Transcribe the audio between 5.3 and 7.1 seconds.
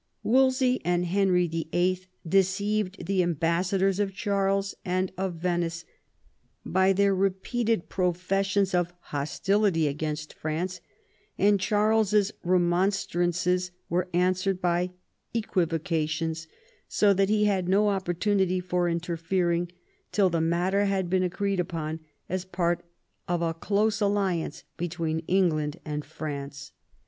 Venice by